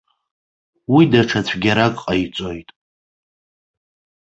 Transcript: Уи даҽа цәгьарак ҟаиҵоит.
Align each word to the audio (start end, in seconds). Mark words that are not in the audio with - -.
Уи 0.93 1.03
даҽа 1.11 1.41
цәгьарак 1.47 1.93
ҟаиҵоит. 2.03 2.69